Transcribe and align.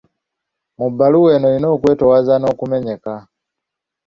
Mu 0.77 0.87
bbaluwa 0.91 1.29
eno 1.35 1.45
olina 1.49 1.67
okwetoowaza 1.75 2.35
n'okumenyeka. 2.39 3.13